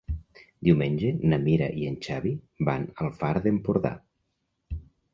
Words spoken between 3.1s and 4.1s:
Far d'Empordà.